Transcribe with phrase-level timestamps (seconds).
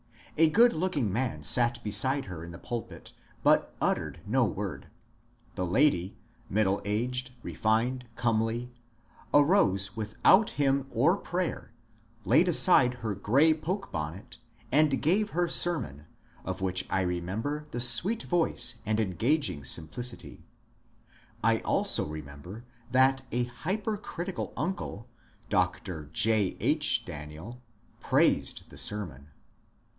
[0.35, 3.11] A good looking man sat beside her in the pulpit,
[3.43, 4.87] but uttered no word;
[5.53, 6.17] the lady—
[6.49, 8.71] middle aged, refined, comely—
[9.35, 11.71] arose without hymn or prayer,
[12.25, 14.37] laid FALMOUTH CHURCH 43 aside her grey poke bonnet,
[14.71, 16.07] and gave her sermon,
[16.43, 20.43] of which I remember the sweet voice and engaging simplicity.
[21.43, 25.07] I also remember that a hyperoritioal uncle,
[25.49, 26.09] Dr.
[26.11, 26.57] J.
[26.59, 27.05] H.
[27.05, 27.61] Daniel,
[27.99, 29.27] praised the sermon.